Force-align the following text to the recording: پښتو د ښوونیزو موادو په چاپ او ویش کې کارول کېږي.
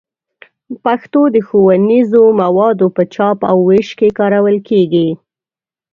پښتو 0.83 1.21
د 1.35 1.37
ښوونیزو 1.47 2.23
موادو 2.41 2.87
په 2.95 3.03
چاپ 3.13 3.37
او 3.51 3.57
ویش 3.69 3.89
کې 3.99 4.15
کارول 4.19 4.57
کېږي. 4.69 5.07